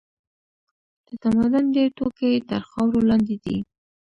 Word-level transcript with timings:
د 1.07 1.09
تمدن 1.23 1.65
ډېر 1.75 1.89
توکي 1.97 2.31
تر 2.49 2.61
خاورو 2.69 3.07
لاندې 3.09 3.35
دي. 3.43 3.57